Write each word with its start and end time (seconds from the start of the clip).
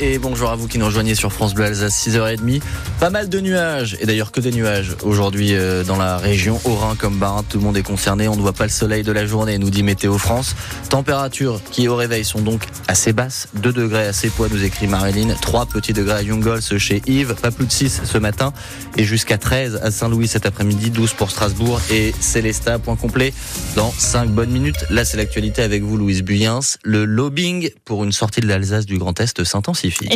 et 0.00 0.18
bonjour 0.18 0.50
à 0.50 0.56
vous 0.56 0.66
qui 0.66 0.76
nous 0.76 0.86
rejoignez 0.86 1.14
sur 1.14 1.32
France 1.32 1.54
Bleu 1.54 1.66
Alsace 1.66 2.06
6h30. 2.06 2.60
Pas 2.98 3.10
mal 3.10 3.28
de 3.28 3.40
nuages 3.40 3.96
et 4.00 4.06
d'ailleurs 4.06 4.32
que 4.32 4.40
des 4.40 4.50
nuages 4.50 4.96
aujourd'hui 5.02 5.54
euh, 5.54 5.84
dans 5.84 5.96
la 5.96 6.18
région 6.18 6.60
Haut-Rhin 6.64 6.96
comme 6.98 7.18
Barin. 7.18 7.44
Tout 7.48 7.58
le 7.58 7.64
monde 7.64 7.76
est 7.76 7.82
concerné. 7.82 8.26
On 8.26 8.34
ne 8.34 8.40
voit 8.40 8.52
pas 8.52 8.64
le 8.64 8.70
soleil 8.70 9.04
de 9.04 9.12
la 9.12 9.24
journée, 9.24 9.58
nous 9.58 9.70
dit 9.70 9.84
Météo 9.84 10.18
France. 10.18 10.56
Températures 10.88 11.60
qui 11.70 11.86
au 11.86 11.94
réveil 11.94 12.24
sont 12.24 12.40
donc 12.40 12.64
assez 12.88 13.12
basses. 13.12 13.48
2 13.54 13.72
degrés 13.72 14.08
à 14.08 14.12
Sépois, 14.12 14.48
nous 14.50 14.62
écrit 14.64 14.88
Marilyn. 14.88 15.32
3 15.40 15.66
petits 15.66 15.92
degrés 15.92 16.16
à 16.16 16.22
Youngols 16.22 16.60
chez 16.78 17.00
Yves. 17.06 17.34
Pas 17.40 17.52
plus 17.52 17.66
de 17.66 17.72
6 17.72 18.02
ce 18.04 18.18
matin 18.18 18.52
et 18.96 19.04
jusqu'à 19.04 19.38
13 19.38 19.80
à 19.82 19.90
Saint-Louis 19.92 20.26
cet 20.26 20.44
après-midi. 20.44 20.90
12 20.90 21.12
pour 21.14 21.30
Strasbourg 21.30 21.80
et 21.90 22.12
Célestat. 22.20 22.80
Point 22.80 22.96
complet 22.96 23.32
dans 23.76 23.92
5 23.92 24.28
bonnes 24.28 24.50
minutes. 24.50 24.84
Là, 24.90 25.04
c'est 25.04 25.16
l'actualité 25.16 25.62
avec 25.62 25.82
vous, 25.82 25.96
Louise 25.96 26.22
Buyens. 26.22 26.60
Le 26.82 27.04
lobbying 27.04 27.70
pour 27.84 28.02
une 28.02 28.12
sortie 28.12 28.40
de 28.40 28.48
l'Alsace 28.48 28.86
du 28.86 28.98
Grand 28.98 29.18
Est 29.20 29.38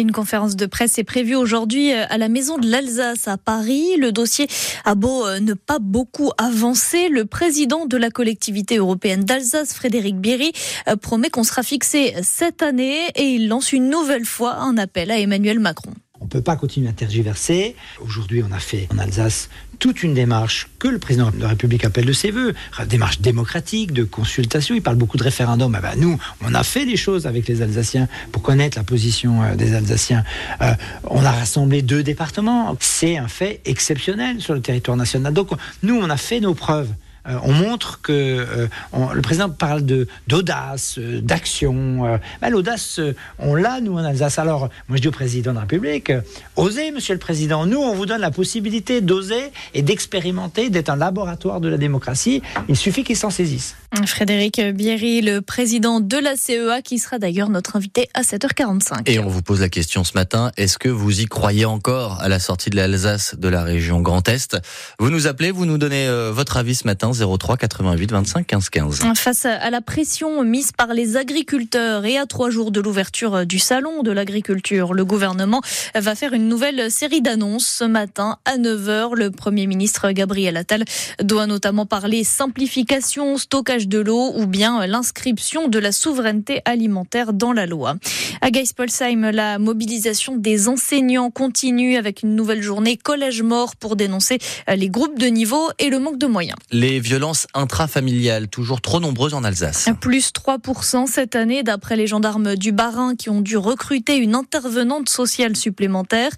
une 0.01 0.13
conférence 0.13 0.57
de 0.57 0.67
presse 0.67 0.99
est 0.99 1.05
prévue 1.05 1.35
aujourd'hui 1.35 1.93
euh, 1.93 2.05
à 2.09 2.19
la 2.19 2.29
Maison 2.29 2.59
de 2.59 2.69
l'Alsace 2.69 3.29
à 3.29 3.37
Paris. 3.37 3.97
Le 3.99 4.13
dossier 4.13 4.47
a 4.85 4.95
beau 4.95 5.27
euh, 5.27 5.41
ne 5.41 5.55
pas 5.55 5.79
beaucoup 5.79 6.31
avancer. 6.39 7.09
Le 7.09 7.25
président 7.25 7.87
de 7.87 7.97
la 7.97 8.11
collectivité 8.11 8.77
européenne 8.77 9.25
d'Alsace, 9.25 9.75
Frédéric 9.75 10.17
Bierry, 10.17 10.53
euh, 10.89 10.97
promet 10.97 11.31
qu'on 11.31 11.45
sera 11.45 11.63
fixé 11.63 12.15
cette 12.23 12.63
année 12.63 12.99
et 13.15 13.35
il 13.35 13.49
lance 13.49 13.73
une 13.73 13.91
nouvelle 13.91 14.25
fois 14.25 14.57
un 14.57 14.77
appel 14.79 15.11
à 15.11 15.19
Emmanuel 15.19 15.61
Macron. 15.61 15.93
On 16.27 16.29
ne 16.29 16.33
peut 16.33 16.43
pas 16.43 16.57
continuer 16.57 16.89
à 16.89 16.93
tergiverser. 16.93 17.77
Aujourd'hui, 18.01 18.43
on 18.43 18.51
a 18.51 18.59
fait 18.59 18.89
en 18.93 18.99
Alsace 18.99 19.49
toute 19.79 20.03
une 20.03 20.13
démarche 20.13 20.67
que 20.81 20.89
le 20.89 20.99
président 20.99 21.31
de 21.31 21.41
la 21.41 21.47
République 21.47 21.85
appelle 21.85 22.05
de 22.05 22.13
ses 22.13 22.33
voeux, 22.33 22.53
démarche 22.89 23.21
démocratique, 23.21 23.93
de 23.93 24.03
consultation. 24.03 24.75
Il 24.75 24.83
parle 24.83 24.97
beaucoup 24.97 25.19
de 25.19 25.23
référendum. 25.23 25.77
Eh 25.79 25.81
ben, 25.81 25.95
nous, 25.97 26.19
on 26.45 26.53
a 26.53 26.65
fait 26.65 26.85
des 26.85 26.97
choses 26.97 27.29
avec 27.29 27.47
les 27.47 27.63
Alsaciens 27.63 28.09
pour 28.33 28.43
connaître 28.43 28.77
la 28.77 28.83
position 28.83 29.45
euh, 29.45 29.55
des 29.55 29.73
Alsaciens. 29.73 30.25
Euh, 30.63 30.75
on 31.05 31.25
a 31.25 31.31
rassemblé 31.31 31.83
deux 31.83 32.03
départements. 32.03 32.77
C'est 32.81 33.19
un 33.19 33.29
fait 33.29 33.61
exceptionnel 33.65 34.41
sur 34.41 34.55
le 34.55 34.61
territoire 34.61 34.97
national. 34.97 35.33
Donc, 35.33 35.51
nous, 35.85 35.95
on 35.95 36.11
a 36.11 36.17
fait 36.17 36.41
nos 36.41 36.55
preuves. 36.55 36.91
Euh, 37.29 37.39
on 37.43 37.53
montre 37.53 38.01
que 38.03 38.13
euh, 38.13 38.67
le 39.15 39.23
président 39.23 39.51
parle 39.51 39.85
de 39.85 40.07
d'audace, 40.27 40.97
euh, 40.99 41.21
d'action. 41.21 42.19
Ben, 42.41 42.51
l'audace, 42.51 43.01
on 43.39 43.55
l'a 43.55 43.81
nous 43.81 43.95
en 43.95 44.05
Alsace. 44.05 44.39
Alors, 44.39 44.69
moi 44.89 44.97
je 44.97 45.03
dis 45.03 45.09
au 45.09 45.13
président 45.13 45.51
de 45.51 45.57
la 45.57 45.63
République, 45.63 46.13
osez, 46.57 46.91
Monsieur 46.91 47.15
le 47.15 47.21
Président. 47.21 47.67
Nous, 47.67 47.79
on 47.79 47.95
vous 47.95 48.07
donne 48.07 48.21
la 48.21 48.31
possibilité 48.31 49.01
d'oser 49.01 49.51
et 49.75 49.83
d'expérimenter, 49.83 50.71
d'être 50.71 50.89
un 50.89 50.97
laboratoire 50.97 51.61
de 51.61 51.69
la 51.69 51.79
démocratie. 51.79 52.43
Il 52.69 52.77
suffit 52.77 53.05
qu'il 53.05 53.17
s'en 53.17 53.31
saisisse. 53.31 53.77
Frédéric 54.07 54.61
Bierry, 54.75 55.23
le 55.23 55.41
président 55.41 56.01
de 56.01 56.17
la 56.17 56.37
CEA, 56.37 56.83
qui 56.83 56.99
sera 56.99 57.19
d'ailleurs 57.19 57.49
notre 57.49 57.77
invité 57.77 58.09
à 58.15 58.23
7h45. 58.23 59.03
Et 59.07 59.19
on 59.19 59.29
vous 59.29 59.43
pose 59.43 59.61
la 59.61 59.69
question 59.69 60.05
ce 60.05 60.13
matin, 60.15 60.53
est-ce 60.57 60.79
que 60.79 60.89
vous 60.89 61.21
y 61.21 61.27
croyez 61.27 61.65
encore 61.65 62.21
à 62.21 62.29
la 62.29 62.39
sortie 62.39 62.71
de 62.71 62.77
l'Alsace 62.77 63.37
de 63.39 63.49
la 63.49 63.63
région 63.63 64.01
Grand 64.01 64.29
Est? 64.29 64.59
Vous 64.99 65.11
nous 65.11 65.27
appelez, 65.27 65.51
vous 65.51 65.67
nous 65.67 65.79
donnez 65.79 66.09
votre 66.33 66.57
avis 66.57 66.75
ce 66.75 66.87
matin 66.87 67.09
03 67.25 67.57
88 67.57 68.11
25 68.11 68.47
15 68.47 68.69
15. 68.71 69.01
Face 69.15 69.45
à 69.45 69.71
la 69.71 69.81
pression 69.81 70.43
mise 70.45 70.73
par 70.73 70.95
les 70.95 71.17
agriculteurs 71.17 72.05
et 72.05 72.19
à 72.19 72.27
trois 72.27 72.51
jours 72.51 72.71
de 72.71 72.81
l'ouverture 72.81 73.47
du 73.47 73.59
salon 73.59 74.03
de 74.03 74.11
l'agriculture, 74.11 74.95
le 74.95 75.05
gouvernement 75.05 75.61
va 75.95 76.15
faire 76.15 76.33
une 76.33 76.49
nouvelle 76.49 76.91
série 76.91 77.21
d'annonces 77.21 77.67
ce 77.67 77.85
matin 77.85 78.39
à 78.45 78.59
9h. 78.59 79.15
Le 79.15 79.31
Premier 79.31 79.67
ministre 79.67 80.11
Gabriel 80.11 80.57
Attal 80.57 80.85
doit 81.23 81.47
notamment 81.47 81.87
parler 81.87 82.25
simplification, 82.25 83.39
stockage 83.39 83.89
de 83.89 83.99
l'eau 83.99 84.33
ou 84.37 84.47
bien 84.47 84.87
l'inscription 84.87 85.69
de 85.69 85.79
la 85.79 85.93
souveraineté 85.93 86.61
alimentaire 86.65 87.33
dans 87.33 87.53
la 87.53 87.67
loi. 87.67 87.97
À 88.41 88.51
Geispolsheim, 88.51 89.31
la 89.31 89.59
mobilisation 89.59 90.37
des 90.37 90.69
enseignants 90.69 91.31
continue 91.31 91.97
avec 91.97 92.23
une 92.23 92.35
nouvelle 92.35 92.63
journée 92.63 92.97
collège 92.97 93.43
mort 93.43 93.77
pour 93.77 93.97
dénoncer 93.97 94.39
les 94.75 94.89
groupes 94.89 95.19
de 95.19 95.27
niveau 95.27 95.71
et 95.79 95.91
le 95.91 95.99
manque 95.99 96.19
de 96.19 96.27
moyens. 96.27 96.57
Les 96.71 97.01
violences 97.07 97.47
intrafamiliales, 97.55 98.49
toujours 98.49 98.81
trop 98.81 99.01
nombreuses 99.01 99.35
en 99.35 99.45
Alsace. 99.45 99.89
Plus 100.01 100.33
3% 100.33 101.07
cette 101.07 101.37
année, 101.37 101.63
d'après 101.63 101.97
les 101.97 102.07
gendarmes 102.07 102.57
du 102.57 102.73
Barin 102.73 103.15
qui 103.15 103.31
ont 103.31 103.41
dû 103.41 103.57
recruter 103.57 104.17
une 104.17 104.35
intervenante 104.35 105.09
sociale 105.09 105.57
supplémentaire. 105.57 106.31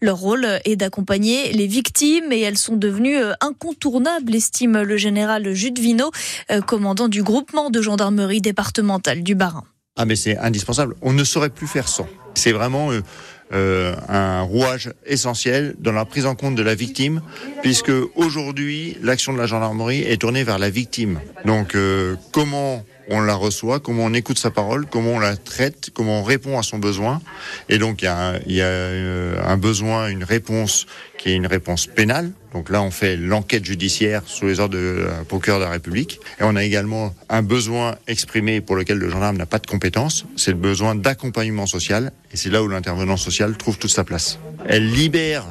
Leur 0.00 0.18
rôle 0.18 0.46
est 0.64 0.76
d'accompagner 0.76 1.52
les 1.52 1.66
victimes 1.66 2.32
et 2.32 2.40
elles 2.40 2.58
sont 2.58 2.76
devenues 2.76 3.16
euh, 3.16 3.32
incontournables, 3.40 4.34
estime 4.34 4.82
le 4.82 4.96
général 4.96 5.52
Judvino, 5.52 6.10
euh, 6.50 6.60
commandant 6.60 7.08
du 7.08 7.22
groupement 7.22 7.70
de 7.70 7.82
gendarmerie 7.82 8.40
départementale 8.40 9.22
du 9.22 9.34
Barin. 9.34 9.64
Ah 9.96 10.06
mais 10.06 10.16
c'est 10.16 10.38
indispensable, 10.38 10.94
on 11.02 11.12
ne 11.12 11.24
saurait 11.24 11.50
plus 11.50 11.66
faire 11.66 11.88
sans. 11.88 12.06
C'est 12.34 12.52
vraiment... 12.52 12.92
Euh, 12.92 13.00
euh, 13.54 13.94
un 14.08 14.40
rouage 14.40 14.94
essentiel 15.04 15.74
dans 15.78 15.92
la 15.92 16.06
prise 16.06 16.24
en 16.24 16.34
compte 16.34 16.54
de 16.54 16.62
la 16.62 16.74
victime, 16.74 17.20
puisque 17.60 17.92
aujourd'hui 18.14 18.96
l'action 19.02 19.34
de 19.34 19.38
la 19.38 19.44
gendarmerie 19.44 20.00
est 20.00 20.16
tournée 20.16 20.42
vers 20.42 20.58
la 20.58 20.70
victime. 20.70 21.20
Donc 21.44 21.74
euh, 21.74 22.16
comment 22.32 22.82
on 23.08 23.20
la 23.20 23.34
reçoit, 23.34 23.80
comment 23.80 24.04
on 24.04 24.14
écoute 24.14 24.38
sa 24.38 24.50
parole, 24.50 24.86
comment 24.86 25.12
on 25.12 25.18
la 25.18 25.36
traite, 25.36 25.90
comment 25.92 26.20
on 26.20 26.22
répond 26.22 26.58
à 26.58 26.62
son 26.62 26.78
besoin. 26.78 27.20
Et 27.68 27.78
donc 27.78 28.02
il 28.02 28.06
y 28.06 28.08
a, 28.08 28.16
un, 28.16 28.38
il 28.46 28.54
y 28.54 28.60
a 28.60 28.66
euh, 28.66 29.42
un 29.44 29.56
besoin, 29.56 30.08
une 30.08 30.24
réponse 30.24 30.86
qui 31.18 31.30
est 31.30 31.34
une 31.34 31.46
réponse 31.46 31.86
pénale. 31.86 32.32
Donc 32.52 32.68
là, 32.68 32.82
on 32.82 32.90
fait 32.90 33.16
l'enquête 33.16 33.64
judiciaire 33.64 34.22
sous 34.26 34.46
les 34.46 34.60
ordres 34.60 34.76
de 34.76 35.06
procureur 35.28 35.58
de 35.58 35.64
la 35.64 35.70
République. 35.70 36.20
Et 36.38 36.42
on 36.42 36.56
a 36.56 36.64
également 36.64 37.14
un 37.28 37.42
besoin 37.42 37.94
exprimé 38.08 38.60
pour 38.60 38.76
lequel 38.76 38.98
le 38.98 39.08
gendarme 39.08 39.36
n'a 39.36 39.46
pas 39.46 39.58
de 39.58 39.66
compétences, 39.66 40.26
c'est 40.36 40.50
le 40.50 40.58
besoin 40.58 40.94
d'accompagnement 40.94 41.66
social. 41.66 42.12
Et 42.32 42.36
c'est 42.36 42.50
là 42.50 42.62
où 42.62 42.68
l'intervenant 42.68 43.16
social 43.16 43.56
trouve 43.56 43.78
toute 43.78 43.90
sa 43.90 44.04
place. 44.04 44.38
Elle 44.66 44.90
libère 44.90 45.44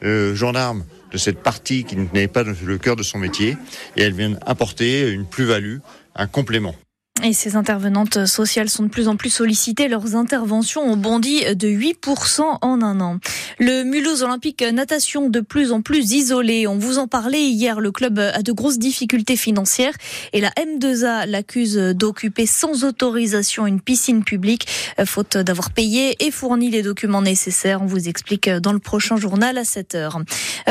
le 0.00 0.34
gendarme 0.34 0.84
de 1.12 1.18
cette 1.18 1.42
partie 1.42 1.84
qui 1.84 1.96
n'est 1.96 2.28
pas 2.28 2.42
le 2.42 2.78
cœur 2.78 2.96
de 2.96 3.02
son 3.02 3.18
métier 3.18 3.56
et 3.96 4.02
elle 4.02 4.12
vient 4.12 4.36
apporter 4.44 5.10
une 5.10 5.26
plus-value, 5.26 5.78
un 6.14 6.26
complément. 6.26 6.74
Et 7.24 7.32
ces 7.32 7.56
intervenantes 7.56 8.26
sociales 8.26 8.68
sont 8.68 8.84
de 8.84 8.88
plus 8.88 9.08
en 9.08 9.16
plus 9.16 9.30
sollicitées. 9.30 9.88
Leurs 9.88 10.14
interventions 10.14 10.82
ont 10.82 10.96
bondi 10.96 11.42
de 11.54 11.68
8% 11.68 12.42
en 12.60 12.82
un 12.82 13.00
an. 13.00 13.18
Le 13.58 13.82
Mulhouse 13.82 14.22
Olympique 14.22 14.62
Natation 14.62 15.28
de 15.28 15.40
plus 15.40 15.72
en 15.72 15.82
plus 15.82 16.12
isolé. 16.12 16.68
On 16.68 16.78
vous 16.78 16.98
en 16.98 17.08
parlait 17.08 17.42
hier. 17.42 17.80
Le 17.80 17.90
club 17.90 18.20
a 18.20 18.42
de 18.42 18.52
grosses 18.52 18.78
difficultés 18.78 19.36
financières 19.36 19.94
et 20.32 20.40
la 20.40 20.50
M2A 20.50 21.26
l'accuse 21.26 21.76
d'occuper 21.76 22.46
sans 22.46 22.84
autorisation 22.84 23.66
une 23.66 23.80
piscine 23.80 24.22
publique, 24.22 24.68
faute 25.04 25.36
d'avoir 25.36 25.72
payé 25.72 26.24
et 26.24 26.30
fourni 26.30 26.70
les 26.70 26.82
documents 26.82 27.22
nécessaires. 27.22 27.82
On 27.82 27.86
vous 27.86 28.08
explique 28.08 28.48
dans 28.48 28.72
le 28.72 28.78
prochain 28.78 29.16
journal 29.16 29.58
à 29.58 29.64
7 29.64 29.96
heures. 29.96 30.20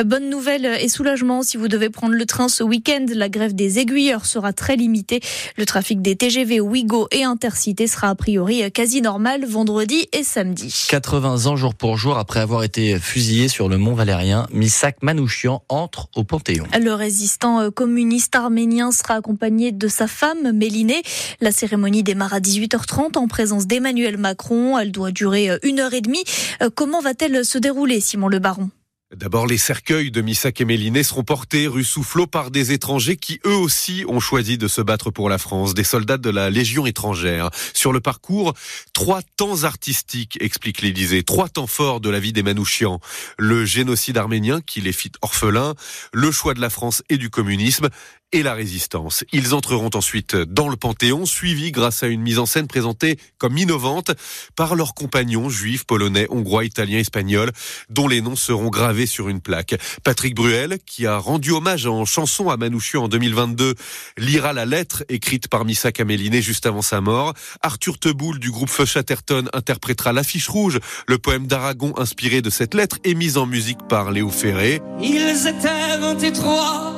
Bonne 0.06 0.30
nouvelle 0.30 0.66
et 0.80 0.88
soulagement 0.88 1.44
si 1.44 1.58
vous 1.58 1.68
devez 1.68 1.90
prendre 1.90 2.14
le 2.14 2.26
train 2.26 2.48
ce 2.48 2.64
week-end. 2.64 3.06
La 3.10 3.28
grève 3.28 3.54
des 3.54 3.80
aiguilleurs 3.80 4.26
sera 4.26 4.54
très 4.54 4.78
limitée. 4.78 5.20
Le 5.58 5.66
trafic 5.66 6.02
des 6.02 6.16
TGV 6.16 6.37
TGV 6.38 6.60
Ouigo 6.60 7.08
et 7.10 7.24
Intercité 7.24 7.88
sera 7.88 8.10
a 8.10 8.16
priori 8.16 8.72
quasi 8.72 9.02
normal 9.02 9.44
vendredi 9.44 10.08
et 10.14 10.22
samedi. 10.22 10.86
80 10.88 11.48
ans 11.48 11.56
jour 11.56 11.74
pour 11.74 11.98
jour 11.98 12.20
après 12.20 12.42
avoir 12.42 12.64
été 12.64 13.00
fusillé 13.00 13.48
sur 13.48 13.70
le 13.70 13.80
mont 13.80 13.96
Valérien, 13.96 14.46
Misak 14.52 14.98
Manouchian 15.02 15.64
entre 15.68 16.10
au 16.16 16.24
Panthéon. 16.24 16.68
Le 16.80 16.94
résistant 16.94 17.60
euh, 17.60 17.72
communiste 17.72 18.36
arménien 18.36 18.92
sera 18.92 19.16
accompagné 19.16 19.72
de 19.72 19.88
sa 19.88 20.06
femme 20.06 20.52
Mélinée. 20.52 21.02
La 21.42 21.52
cérémonie 21.52 22.04
démarre 22.04 22.36
à 22.36 22.40
18h30 22.40 23.18
en 23.18 23.28
présence 23.28 23.66
d'Emmanuel 23.66 24.18
Macron. 24.18 24.78
Elle 24.78 24.92
doit 24.92 25.10
durer 25.10 25.50
euh, 25.50 25.58
une 25.64 25.80
heure 25.80 25.96
et 25.96 26.02
demie. 26.02 26.24
Euh, 26.62 26.70
comment 26.70 27.02
va-t-elle 27.02 27.44
se 27.46 27.58
dérouler, 27.58 28.00
Simon 28.00 28.28
Le 28.28 28.38
Baron? 28.38 28.70
D'abord, 29.16 29.48
les 29.48 29.58
cercueils 29.58 30.12
de 30.12 30.20
Missak 30.20 30.60
et 30.60 31.04
seront 31.04 31.24
portés 31.24 31.68
rue 31.68 31.86
Soufflot 31.86 32.28
par 32.28 32.52
des 32.52 32.74
étrangers 32.74 33.16
qui 33.16 33.40
eux 33.46 33.56
aussi 33.56 34.04
ont 34.10 34.20
choisi 34.20 34.58
de 34.58 34.68
se 34.68 34.82
battre 34.82 35.12
pour 35.12 35.30
la 35.30 35.38
France, 35.38 35.74
des 35.74 35.86
soldats 35.86 36.18
de 36.18 36.30
la 36.30 36.50
Légion 36.50 36.86
étrangère. 36.86 37.50
Sur 37.74 37.94
le 37.94 38.02
parcours, 38.02 38.54
trois 38.92 39.22
temps 39.38 39.64
artistiques, 39.64 40.38
explique 40.42 40.82
l'Élysée, 40.82 41.24
trois 41.24 41.48
temps 41.48 41.68
forts 41.68 42.02
de 42.02 42.10
la 42.10 42.20
vie 42.20 42.34
des 42.34 42.44
Manouchians. 42.44 43.00
Le 43.38 43.64
génocide 43.64 44.18
arménien 44.18 44.60
qui 44.60 44.82
les 44.82 44.92
fit 44.92 45.14
orphelins, 45.22 45.76
le 46.12 46.30
choix 46.30 46.54
de 46.54 46.60
la 46.60 46.70
France 46.70 47.02
et 47.08 47.18
du 47.18 47.30
communisme, 47.30 47.88
et 48.32 48.44
la 48.44 48.54
résistance. 48.54 49.24
Ils 49.32 49.54
entreront 49.54 49.90
ensuite 49.94 50.36
dans 50.36 50.68
le 50.68 50.76
Panthéon, 50.76 51.26
suivis 51.26 51.72
grâce 51.72 52.04
à 52.04 52.08
une 52.08 52.22
mise 52.22 52.40
en 52.40 52.46
scène 52.46 52.68
présentée 52.68 53.18
comme 53.38 53.58
innovante 53.58 54.12
par 54.56 54.76
leurs 54.76 54.94
compagnons 54.94 55.50
juifs, 55.50 55.86
polonais, 55.86 56.28
hongrois, 56.30 56.66
italiens, 56.66 57.00
espagnols, 57.00 57.52
dont 57.90 58.08
les 58.08 58.22
noms 58.22 58.36
seront 58.36 58.70
gravés 58.70 59.06
sur 59.06 59.30
une 59.30 59.40
plaque. 59.40 59.76
Patrick 60.04 60.36
Bruel, 60.36 60.80
qui 60.86 61.06
a 61.06 61.18
rendu 61.18 61.52
hommage 61.52 61.88
en 61.88 62.04
chanson 62.06 62.50
à 62.50 62.58
Manouchian 62.58 63.04
en 63.04 63.08
2022, 63.08 63.76
lira 64.18 64.52
la 64.54 64.66
lettre 64.66 65.04
écrite 65.10 65.48
par 65.48 65.64
Missa 65.64 65.92
Caméliné 65.92 66.42
juste 66.42 66.66
avant 66.66 66.82
sa 66.82 67.00
mort. 67.00 67.34
Arthur 67.62 67.98
Teboul 67.98 68.40
du 68.40 68.52
groupe 68.52 68.70
Feu 68.70 68.86
Chatterton 68.86 69.48
interprétera 69.54 70.12
l'affiche 70.12 70.50
rouge, 70.50 70.80
le 71.08 71.18
poème 71.18 71.48
d'Aragon 71.48 71.94
inspiré 71.98 72.42
de 72.42 72.50
cette 72.50 72.74
lettre 72.74 72.98
et 73.04 73.16
mis 73.16 73.38
en 73.38 73.46
musique 73.46 73.80
par 73.88 74.12
Léo 74.12 74.30
Ferré. 74.30 74.82
Ils 75.02 75.48
étaient 75.48 75.98
23 76.00 76.97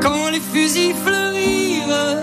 quand 0.00 0.30
les 0.30 0.40
fusils 0.40 0.94
fleurirent 0.94 1.24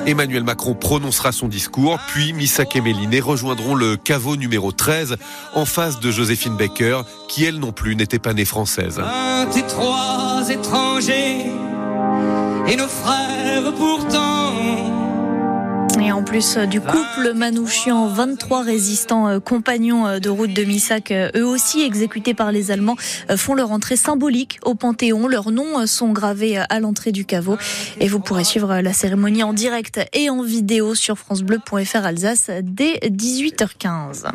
Emmanuel 0.06 0.44
Macron 0.44 0.74
prononcera 0.74 1.32
son 1.32 1.48
discours, 1.48 2.00
puis 2.08 2.34
Missak 2.34 2.76
et 2.76 2.82
Méliné 2.82 3.20
rejoindront 3.20 3.76
le 3.76 3.98
caveau 3.98 4.36
numéro 4.36 4.72
13 4.72 5.16
en 5.54 5.66
face 5.66 6.00
de 6.00 6.12
Joséphine 6.12 6.58
Baker, 6.58 7.02
qui 7.28 7.46
elle 7.46 7.60
non 7.60 7.72
plus 7.72 7.96
n'était 7.96 8.20
pas 8.20 8.34
née 8.34 8.46
française. 8.46 9.00
23 9.00 10.50
étrangers 10.50 11.46
et 12.68 12.76
nos 12.76 12.88
frères 12.88 13.74
pourtant. 13.78 14.31
Plus 16.32 16.56
euh, 16.56 16.66
du 16.66 16.80
couple 16.80 17.34
Manouchian, 17.36 18.08
23 18.08 18.64
résistants 18.64 19.28
euh, 19.28 19.40
compagnons 19.42 20.08
euh, 20.08 20.20
de 20.20 20.30
route 20.30 20.54
de 20.54 20.64
Missak, 20.64 21.12
eux 21.12 21.46
aussi 21.46 21.82
exécutés 21.82 22.34
par 22.34 22.54
les 22.54 22.72
Allemands, 22.72 22.96
font 23.36 23.54
leur 23.54 23.72
entrée 23.72 23.98
symbolique 23.98 24.58
au 24.64 24.74
Panthéon. 24.74 25.28
Leurs 25.28 25.52
noms 25.52 25.86
sont 25.88 26.14
gravés 26.14 26.58
à 26.58 26.80
l'entrée 26.80 27.12
du 27.12 27.26
caveau. 27.26 27.58
Et 28.00 28.08
vous 28.08 28.22
pourrez 28.22 28.46
suivre 28.46 28.80
la 28.80 28.94
cérémonie 28.94 29.44
en 29.44 29.52
direct 29.52 30.00
et 30.14 30.30
en 30.30 30.42
vidéo 30.42 30.96
sur 30.96 31.18
francebleu.fr 31.18 32.06
Alsace 32.06 32.50
dès 32.64 32.94
18h15. 33.04 34.32